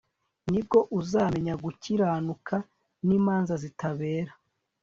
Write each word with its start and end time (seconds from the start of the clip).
Ni 0.51 0.61
bwo 0.65 0.79
uzamenya 0.99 1.53
gukiranuka 1.63 2.55
nimanza 3.07 3.53
zitabera 3.63 4.31